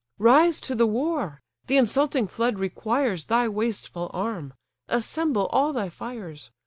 "Rise 0.17 0.59
to 0.61 0.73
the 0.73 0.87
war! 0.87 1.43
the 1.67 1.77
insulting 1.77 2.27
flood 2.27 2.57
requires 2.57 3.25
Thy 3.25 3.47
wasteful 3.47 4.09
arm! 4.15 4.55
assemble 4.89 5.45
all 5.51 5.73
thy 5.73 5.89
fires! 5.89 6.49